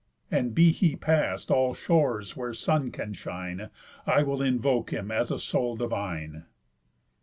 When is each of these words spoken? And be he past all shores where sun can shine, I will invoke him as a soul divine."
And 0.31 0.55
be 0.55 0.71
he 0.71 0.95
past 0.95 1.51
all 1.51 1.75
shores 1.75 2.35
where 2.35 2.55
sun 2.55 2.89
can 2.89 3.13
shine, 3.13 3.69
I 4.07 4.23
will 4.23 4.41
invoke 4.41 4.91
him 4.91 5.11
as 5.11 5.29
a 5.29 5.37
soul 5.37 5.75
divine." 5.75 6.45